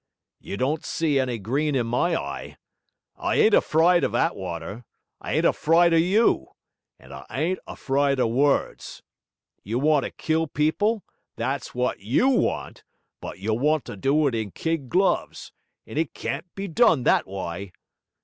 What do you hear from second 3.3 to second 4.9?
ain't afryde of Attwater,